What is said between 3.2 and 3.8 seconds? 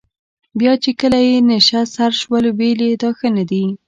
نه دي.